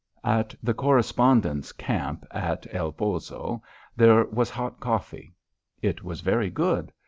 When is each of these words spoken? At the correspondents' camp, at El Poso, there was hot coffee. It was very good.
At 0.25 0.55
the 0.63 0.73
correspondents' 0.73 1.71
camp, 1.73 2.25
at 2.31 2.65
El 2.71 2.91
Poso, 2.91 3.61
there 3.95 4.25
was 4.25 4.49
hot 4.49 4.79
coffee. 4.79 5.35
It 5.79 6.03
was 6.03 6.21
very 6.21 6.49
good. 6.49 6.91